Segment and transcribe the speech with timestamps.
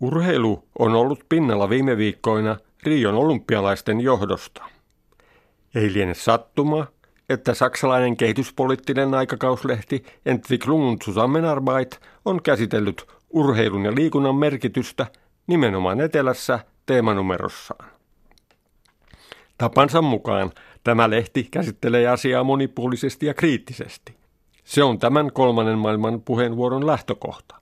[0.00, 4.64] Urheilu on ollut pinnalla viime viikkoina Rion olympialaisten johdosta.
[5.74, 6.86] Ei liene sattuma,
[7.28, 15.06] että saksalainen kehityspoliittinen aikakauslehti Entwicklung Zusammenarbeit on käsitellyt urheilun ja liikunnan merkitystä
[15.46, 17.90] nimenomaan etelässä teemanumerossaan.
[19.58, 20.50] Tapansa mukaan
[20.84, 24.14] tämä lehti käsittelee asiaa monipuolisesti ja kriittisesti.
[24.64, 27.56] Se on tämän kolmannen maailman puheenvuoron lähtökohta.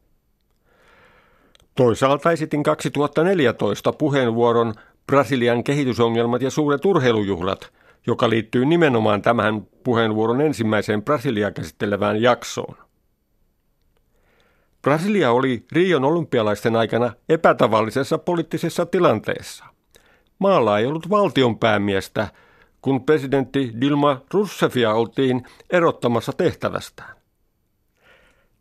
[1.76, 4.74] Toisaalta esitin 2014 puheenvuoron
[5.06, 7.72] Brasilian kehitysongelmat ja suuret urheilujuhlat,
[8.06, 12.76] joka liittyy nimenomaan tämän puheenvuoron ensimmäiseen Brasilia käsittelevään jaksoon.
[14.82, 19.64] Brasilia oli Rion olympialaisten aikana epätavallisessa poliittisessa tilanteessa.
[20.38, 22.28] Maalla ei ollut valtionpäämiestä,
[22.82, 27.15] kun presidentti Dilma Rousseffia oltiin erottamassa tehtävästään.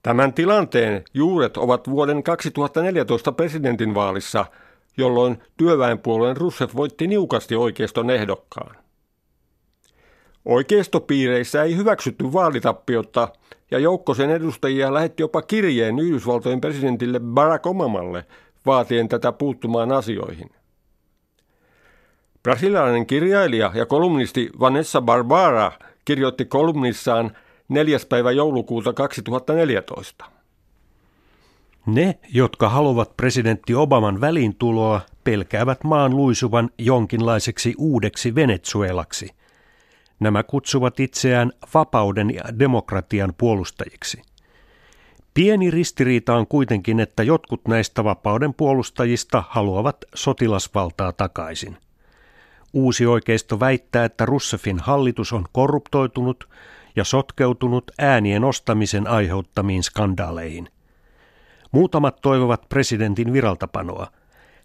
[0.06, 4.46] Tämän tilanteen juuret ovat vuoden 2014 presidentinvaalissa,
[4.98, 8.76] jolloin työväenpuolueen Rousseff voitti niukasti oikeiston ehdokkaan.
[10.46, 13.28] Oikeistopiireissä ei hyväksytty vaalitappiota
[13.72, 18.26] ja joukko sen edustajia lähetti jopa kirjeen Yhdysvaltojen presidentille Barack Obamalle
[18.66, 20.50] vaatien tätä puuttumaan asioihin.
[22.44, 25.72] Brasilialainen kirjailija ja kolumnisti Vanessa Barbara
[26.06, 27.32] kirjoitti kolumnissaan
[27.70, 27.98] 4.
[28.10, 30.26] päivä joulukuuta 2014.
[31.86, 39.30] Ne, jotka haluavat presidentti Obaman väliintuloa, pelkäävät maan luisuvan jonkinlaiseksi uudeksi Venezuelaksi.
[40.20, 44.22] Nämä kutsuvat itseään vapauden ja demokratian puolustajiksi.
[45.34, 51.78] Pieni ristiriita on kuitenkin, että jotkut näistä vapauden puolustajista haluavat sotilasvaltaa takaisin.
[52.74, 56.50] Uusi oikeisto väittää, että Russefin hallitus on korruptoitunut
[56.96, 60.70] ja sotkeutunut äänien ostamisen aiheuttamiin skandaaleihin.
[61.72, 64.08] Muutamat toivovat presidentin viraltapanoa.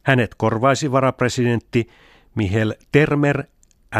[0.02, 1.88] Hänet korvaisi varapresidentti
[2.34, 3.44] Michel Termer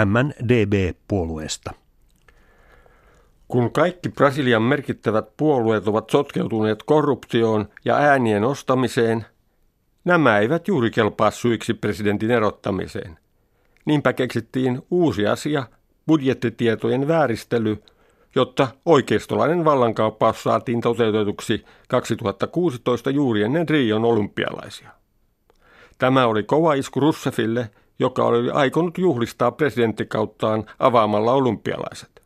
[0.05, 1.71] MNDB-puolueesta.
[3.49, 9.27] Kun kaikki Brasilian merkittävät puolueet ovat sotkeutuneet korruptioon ja äänien ostamiseen,
[10.05, 13.19] nämä eivät juuri kelpaa syiksi presidentin erottamiseen.
[13.85, 15.67] Niinpä keksittiin uusi asia,
[16.07, 17.79] budjettitietojen vääristely–
[18.35, 24.91] jotta oikeistolainen vallankaappaus saatiin toteutetuksi 2016 juuri ennen Rion olympialaisia.
[25.99, 32.23] Tämä oli kova isku Russefille, joka oli aikonut juhlistaa presidenttikauttaan avaamalla olympialaiset.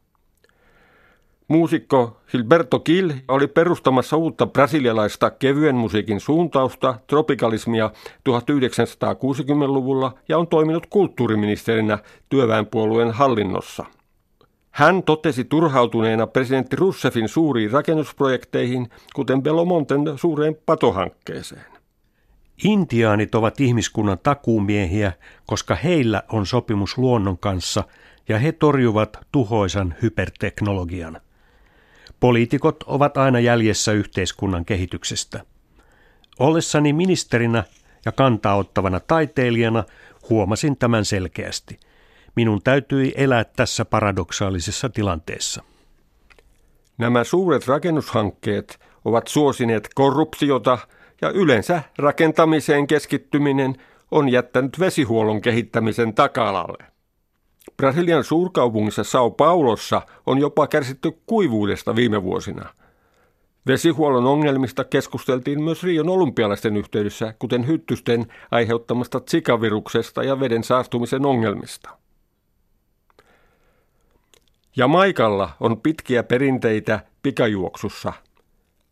[1.48, 7.90] Muusikko Hilberto Gil oli perustamassa uutta brasilialaista kevyen musiikin suuntausta, tropikalismia
[8.28, 11.98] 1960-luvulla ja on toiminut kulttuuriministerinä
[12.28, 13.84] työväenpuolueen hallinnossa–
[14.74, 21.64] hän totesi turhautuneena presidentti Rousseffin suuriin rakennusprojekteihin, kuten Belomonten suureen patohankkeeseen.
[22.64, 25.12] Intiaanit ovat ihmiskunnan takuumiehiä,
[25.46, 27.84] koska heillä on sopimus luonnon kanssa
[28.28, 31.20] ja he torjuvat tuhoisan hyperteknologian.
[32.20, 35.44] Poliitikot ovat aina jäljessä yhteiskunnan kehityksestä.
[36.38, 37.64] Ollessani ministerinä
[38.04, 39.84] ja kantaa ottavana taiteilijana
[40.30, 41.78] huomasin tämän selkeästi–
[42.36, 45.62] Minun täytyi elää tässä paradoksaalisessa tilanteessa.
[46.98, 50.78] Nämä suuret rakennushankkeet ovat suosineet korruptiota
[51.20, 53.76] ja yleensä rakentamiseen keskittyminen
[54.10, 56.84] on jättänyt vesihuollon kehittämisen takalalle.
[57.76, 62.74] Brasilian suurkaupungissa Sao Paulossa on jopa kärsitty kuivuudesta viime vuosina.
[63.66, 72.03] Vesihuollon ongelmista keskusteltiin myös Rion olympialaisten yhteydessä, kuten hyttysten aiheuttamasta tsikaviruksesta ja veden saastumisen ongelmista.
[74.76, 78.12] Jamaikalla on pitkiä perinteitä pikajuoksussa.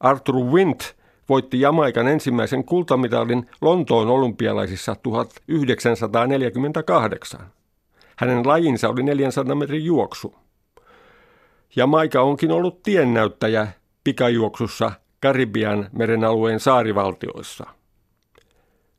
[0.00, 0.96] Arthur Wint
[1.28, 7.40] voitti Jamaikan ensimmäisen kultamitalin Lontoon olympialaisissa 1948.
[8.16, 10.34] Hänen lajinsa oli 400 metrin juoksu.
[11.76, 13.68] Jamaika onkin ollut tiennäyttäjä
[14.04, 17.66] pikajuoksussa Karibian meren alueen saarivaltioissa–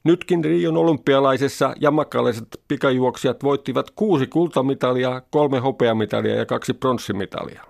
[0.03, 7.61] Nytkin Rion olympialaisessa jamakkalaiset pikajuoksijat voittivat kuusi kultamitalia, kolme hopeamitalia ja kaksi pronssimitalia.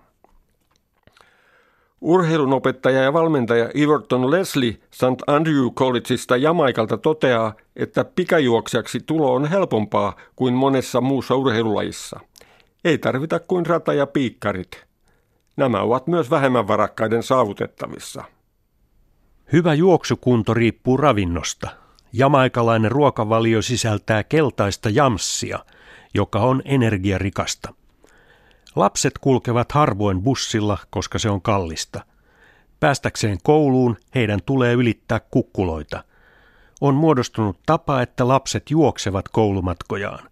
[2.02, 5.22] Urheilunopettaja ja valmentaja Everton Leslie St.
[5.28, 12.20] Andrew Collegeista Jamaikalta toteaa, että pikajuoksijaksi tulo on helpompaa kuin monessa muussa urheilulajissa.
[12.86, 14.86] Ei tarvita kuin rata ja piikkarit.
[15.58, 18.24] Nämä ovat myös vähemmän varakkaiden saavutettavissa.
[19.54, 21.70] Hyvä juoksukunto riippuu ravinnosta–
[22.14, 25.60] Jamaikalainen ruokavalio sisältää keltaista jamssia,
[26.14, 27.74] joka on energiarikasta.
[28.76, 32.06] Lapset kulkevat harvoin bussilla, koska se on kallista.
[32.80, 36.04] Päästäkseen kouluun heidän tulee ylittää kukkuloita.
[36.82, 40.30] on muodostunut tapa, että lapset juoksevat koulumatkojaan.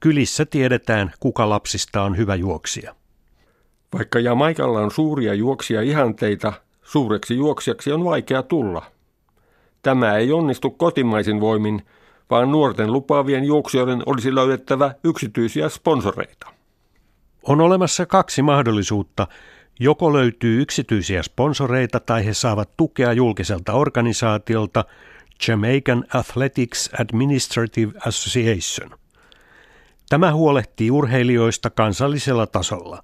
[0.00, 2.94] Kylissä tiedetään, kuka lapsista on hyvä juoksija.
[3.92, 8.97] Vaikka Jamaikalla on suuria juoksia ihanteita, suureksi juoksijaksi on vaikea tulla.
[9.88, 11.86] Tämä ei onnistu kotimaisin voimin,
[12.30, 16.46] vaan nuorten lupaavien juoksijoiden olisi löydettävä yksityisiä sponsoreita.
[17.42, 19.26] On olemassa kaksi mahdollisuutta.
[19.80, 24.84] Joko löytyy yksityisiä sponsoreita tai he saavat tukea julkiselta organisaatiolta
[25.48, 28.90] Jamaican Athletics Administrative Association.
[30.08, 33.02] Tämä huolehtii urheilijoista kansallisella tasolla.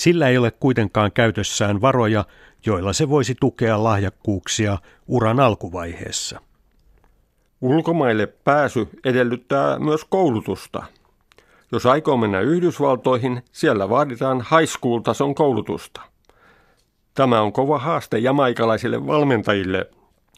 [0.00, 2.24] Sillä ei ole kuitenkaan käytössään varoja,
[2.66, 6.40] joilla se voisi tukea lahjakkuuksia uran alkuvaiheessa.
[7.60, 10.82] Ulkomaille pääsy edellyttää myös koulutusta.
[11.72, 16.00] Jos aikoo mennä Yhdysvaltoihin, siellä vaaditaan high school-tason koulutusta.
[17.14, 19.90] Tämä on kova haaste jamaikalaisille valmentajille,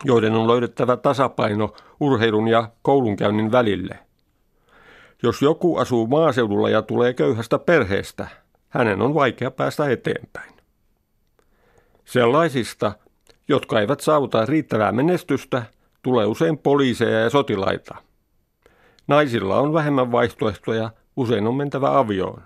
[0.04, 3.98] joiden on löydettävä tasapaino urheilun ja koulunkäynnin välille.
[5.22, 8.41] Jos joku asuu maaseudulla ja tulee köyhästä perheestä,
[8.72, 10.52] hänen on vaikea päästä eteenpäin.
[12.04, 12.92] Sellaisista,
[13.48, 15.62] jotka eivät saavuta riittävää menestystä,
[16.02, 17.94] tulee usein poliiseja ja sotilaita.
[19.08, 22.42] Naisilla on vähemmän vaihtoehtoja, usein on mentävä avioon.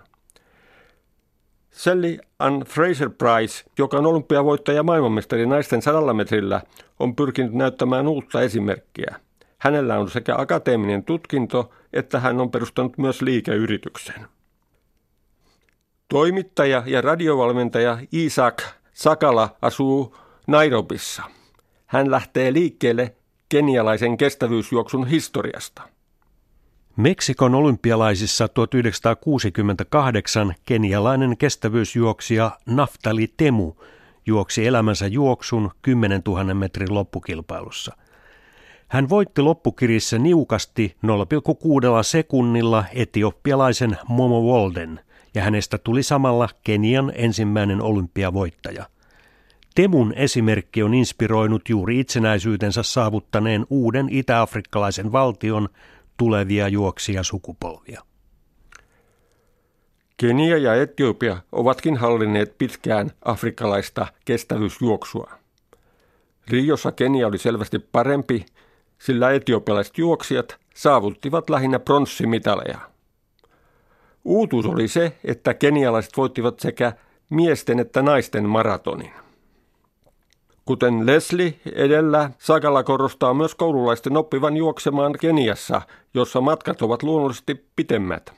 [1.70, 6.60] Sally Ann Fraser Price, joka on olympiavoittaja maailmanmestari naisten sadalla metrillä,
[6.98, 9.16] on pyrkinyt näyttämään uutta esimerkkiä.
[9.58, 14.35] Hänellä on sekä akateeminen tutkinto, että hän on perustanut myös liikeyrityksen.
[16.08, 18.62] Toimittaja ja radiovalmentaja Isaac
[18.92, 20.16] Sakala asuu
[20.46, 21.22] Nairobissa.
[21.86, 23.14] Hän lähtee liikkeelle
[23.48, 25.82] kenialaisen kestävyysjuoksun historiasta.
[26.96, 33.72] Meksikon olympialaisissa 1968 kenialainen kestävyysjuoksija Naftali Temu
[34.26, 37.96] juoksi elämänsä juoksun 10 000 metrin loppukilpailussa.
[38.88, 41.10] Hän voitti loppukirissä niukasti 0,6
[42.02, 45.00] sekunnilla etioppialaisen Momo Walden
[45.36, 48.86] ja hänestä tuli samalla Kenian ensimmäinen olympiavoittaja–
[49.76, 55.68] Temun esimerkki on inspiroinut juuri itsenäisyytensä saavuttaneen uuden itä-afrikkalaisen valtion
[56.16, 58.02] tulevia juoksia sukupolvia.
[60.16, 65.30] Kenia ja Etiopia ovatkin hallinneet pitkään afrikkalaista kestävyysjuoksua.
[66.48, 68.46] Riossa Kenia oli selvästi parempi,
[68.98, 72.95] sillä etiopialaiset juoksijat saavuttivat lähinnä pronssimitaleja.
[74.26, 76.92] Uutuus oli se, että kenialaiset voittivat sekä
[77.30, 79.10] miesten että naisten maratonin.
[80.64, 85.82] Kuten Leslie edellä, Sakala korostaa myös koululaisten oppivan juoksemaan Keniassa,
[86.14, 88.32] jossa matkat ovat luonnollisesti pitemmät.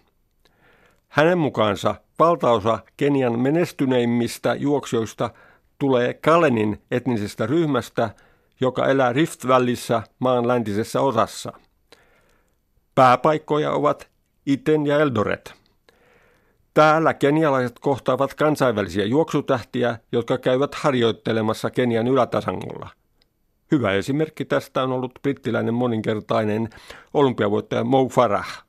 [1.09, 5.31] Hänen mukaansa valtaosa Kenian menestyneimmistä juoksijoista
[5.79, 8.11] tulee Kalenin etnisestä ryhmästä,
[8.61, 11.53] joka elää Rift Valleyssä maan läntisessä osassa.
[12.95, 14.09] Pääpaikkoja ovat
[14.47, 15.58] Iten ja Eldoret.
[16.79, 22.89] Täällä kenialaiset kohtaavat kansainvälisiä juoksutähtiä, jotka käyvät harjoittelemassa Kenian ylätasangolla.
[23.73, 26.69] Hyvä esimerkki tästä on ollut brittiläinen moninkertainen
[27.15, 28.65] olympiavoittaja Mo Farah.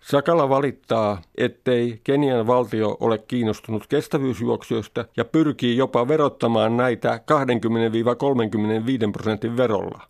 [0.00, 7.20] Sakala valittaa, ettei Kenian valtio ole kiinnostunut kestävyysjuoksijoista ja pyrkii jopa verottamaan näitä
[9.08, 10.02] 20-35 prosentin verolla.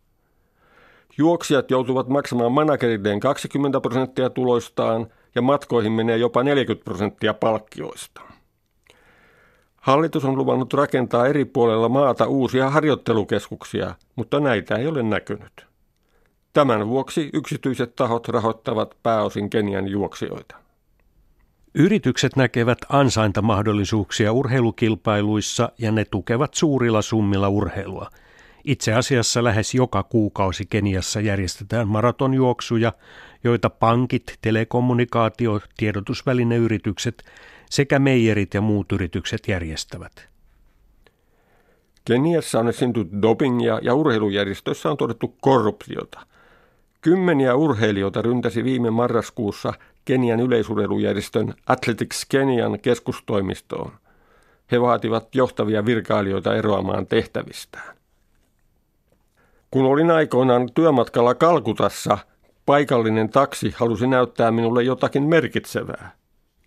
[1.18, 8.20] Juoksijat joutuvat maksamaan managerilleen 20 prosenttia tuloistaan– ja matkoihin menee jopa 40 prosenttia palkkioista.
[9.76, 15.66] Hallitus on luvannut rakentaa eri puolella maata uusia harjoittelukeskuksia, mutta näitä ei ole näkynyt.
[16.52, 20.56] Tämän vuoksi yksityiset tahot rahoittavat pääosin Kenian juoksijoita.
[21.74, 28.10] Yritykset näkevät ansaintamahdollisuuksia urheilukilpailuissa ja ne tukevat suurilla summilla urheilua–
[28.64, 32.92] itse asiassa lähes joka kuukausi Keniassa järjestetään maratonjuoksuja,
[33.44, 37.24] joita pankit, telekommunikaatio, tiedotusvälineyritykset
[37.70, 40.28] sekä meijerit ja muut yritykset järjestävät.
[42.04, 46.20] Keniassa on esiintynyt dopingia ja urheilujärjestöissä on todettu korruptiota.
[47.00, 49.72] Kymmeniä urheilijoita ryntäsi viime marraskuussa
[50.04, 53.92] Kenian yleisurheilujärjestön Athletics Kenian keskustoimistoon.
[54.72, 57.96] He vaativat johtavia virkailijoita eroamaan tehtävistään.
[59.70, 62.18] Kun olin aikoinaan työmatkalla Kalkutassa,
[62.66, 66.12] paikallinen taksi halusi näyttää minulle jotakin merkitsevää.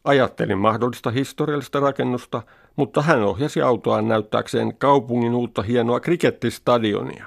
[0.04, 2.44] Ajattelin mahdollista historiallista rakennusta,
[2.76, 7.26] mutta hän ohjasi autoaan näyttääkseen kaupungin uutta hienoa krikettistadionia.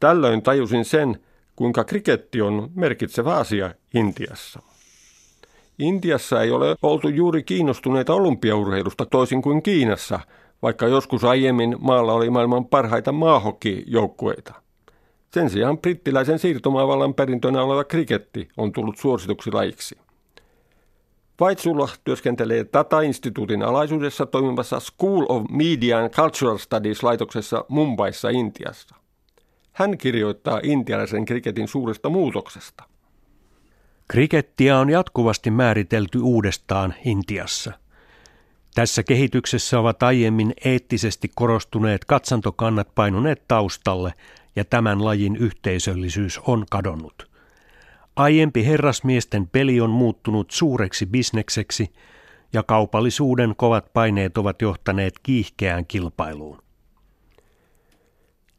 [0.00, 1.20] Tällöin tajusin sen,
[1.56, 4.60] kuinka kriketti on merkitsevä asia Intiassa.
[5.78, 10.20] Intiassa ei ole oltu juuri kiinnostuneita olympiaurheilusta toisin kuin Kiinassa,
[10.62, 14.65] vaikka joskus aiemmin maalla oli maailman parhaita maahokijoukkueita.
[15.36, 19.98] Sen sijaan brittiläisen siirtomaavallan perintönä oleva kriketti on tullut suosituksi lajiksi.
[21.40, 28.96] Vaitsulla työskentelee Tata-instituutin alaisuudessa toimivassa School of Media and Cultural Studies-laitoksessa Mumbaissa Intiassa.
[29.72, 32.84] Hän kirjoittaa intialaisen kriketin suuresta muutoksesta.
[34.08, 37.72] Krikettiä on jatkuvasti määritelty uudestaan Intiassa.
[38.74, 44.12] Tässä kehityksessä ovat aiemmin eettisesti korostuneet katsantokannat painuneet taustalle
[44.56, 47.30] ja tämän lajin yhteisöllisyys on kadonnut.
[48.16, 51.92] Aiempi herrasmiesten peli on muuttunut suureksi bisnekseksi
[52.52, 56.58] ja kaupallisuuden kovat paineet ovat johtaneet kiihkeään kilpailuun.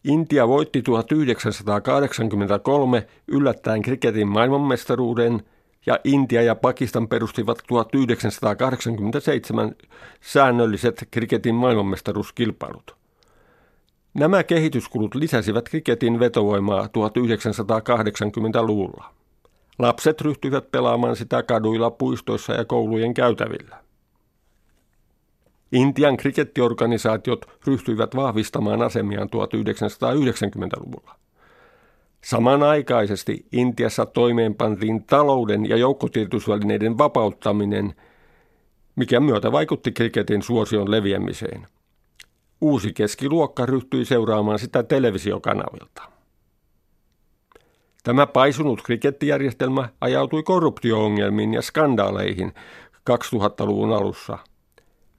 [0.04, 5.44] Intia voitti 1983 yllättäen kriketin maailmanmestaruuden
[5.86, 9.75] ja Intia ja Pakistan perustivat 1987
[10.22, 12.97] säännölliset kriketin maailmanmestaruuskilpailut.
[14.17, 19.13] Nämä kehityskulut lisäsivät kriketin vetovoimaa 1980-luvulla.
[19.79, 23.77] Lapset ryhtyivät pelaamaan sitä kaduilla, puistoissa ja koulujen käytävillä.
[25.71, 31.15] Intian krikettiorganisaatiot ryhtyivät vahvistamaan asemiaan 1990-luvulla.
[32.24, 37.93] Samanaikaisesti Intiassa toimeenpantiin talouden ja joukkotiedotusvälineiden vapauttaminen,
[38.95, 41.67] mikä myötä vaikutti kriketin suosion leviämiseen.
[42.62, 46.02] Uusi keskiluokka ryhtyi seuraamaan sitä televisiokanavilta.
[48.04, 52.54] Tämä paisunut krikettijärjestelmä ajautui korruptioongelmiin ja skandaaleihin
[53.10, 54.38] 2000-luvun alussa.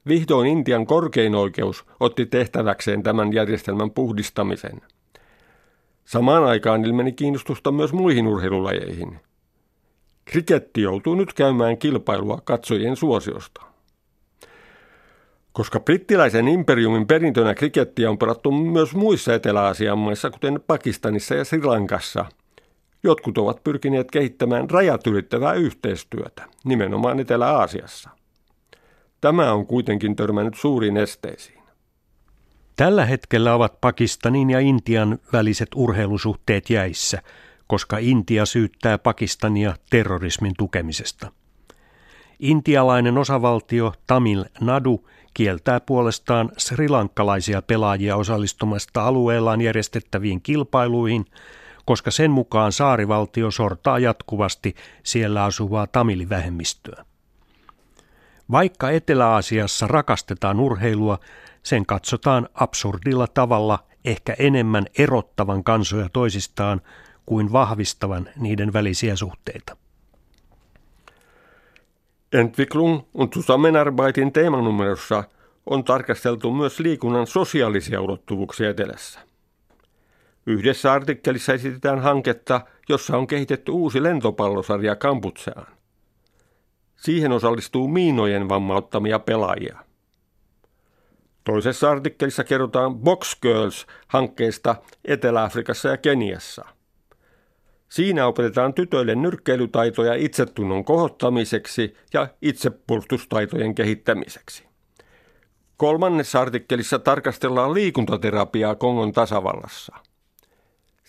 [0.07, 4.81] Vihdoin Intian korkein oikeus otti tehtäväkseen tämän järjestelmän puhdistamisen.
[6.05, 9.19] Samaan aikaan ilmeni kiinnostusta myös muihin urheilulajeihin.
[10.25, 13.68] Kriketti joutuu nyt käymään kilpailua katsojien suosiosta.
[15.53, 21.63] Koska brittiläisen imperiumin perintönä krikettiä on pelattu myös muissa Etelä-Aasian maissa, kuten Pakistanissa ja Sri
[21.63, 22.25] Lankassa–
[23.03, 28.09] Jotkut ovat pyrkineet kehittämään rajat ylittävää yhteistyötä, nimenomaan Etelä-Aasiassa.
[29.21, 31.59] Tämä on kuitenkin törmännyt suuriin esteisiin.
[32.75, 37.21] Tällä hetkellä ovat Pakistanin ja Intian väliset urheilusuhteet jäissä,
[37.67, 41.31] koska Intia syyttää Pakistania terrorismin tukemisesta.
[42.39, 51.25] Intialainen osavaltio Tamil Nadu kieltää puolestaan srilankkalaisia pelaajia osallistumasta alueellaan järjestettäviin kilpailuihin–
[51.89, 57.05] koska sen mukaan saarivaltio sortaa jatkuvasti siellä asuvaa tamilivähemmistöä.
[58.51, 61.19] Vaikka Etelä-Aasiassa rakastetaan urheilua,
[61.63, 66.81] sen katsotaan absurdilla tavalla ehkä enemmän erottavan kansoja toisistaan
[67.25, 69.77] kuin vahvistavan niiden välisiä suhteita.
[72.33, 75.23] Entwicklung und Zusammenarbeitin teemanumerossa
[75.65, 79.19] on tarkasteltu myös liikunnan sosiaalisia ulottuvuuksia etelässä.
[80.45, 85.73] Yhdessä artikkelissa esitetään hanketta, jossa on kehitetty uusi lentopallosarja Kamputseaan.
[86.95, 89.79] Siihen osallistuu miinojen vammauttamia pelaajia.
[91.43, 96.65] Toisessa artikkelissa kerrotaan Box Girls-hankkeesta Etelä-Afrikassa ja Keniassa.
[97.89, 104.63] Siinä opetetaan tytöille nyrkkeilytaitoja itsetunnon kohottamiseksi ja itsepuolustustaitojen kehittämiseksi.
[105.77, 109.95] Kolmannessa artikkelissa tarkastellaan liikuntaterapiaa Kongon tasavallassa–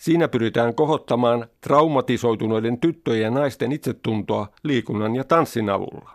[0.01, 6.11] Siinä pyritään kohottamaan traumatisoituneiden tyttöjen ja naisten itsetuntoa liikunnan ja tanssin avulla.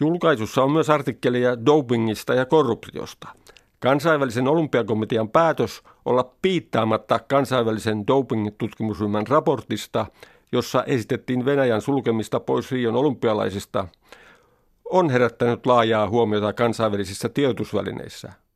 [0.00, 3.28] Julkaisussa on myös artikkeleja dopingista ja korruptiosta.
[3.80, 10.06] Kansainvälisen olympiakomitean päätös olla piittaamatta kansainvälisen doping-tutkimusryhmän raportista,
[10.52, 13.88] jossa esitettiin Venäjän sulkemista pois Rion olympialaisista,
[14.90, 18.32] on herättänyt laajaa huomiota kansainvälisissä tiedotusvälineissä–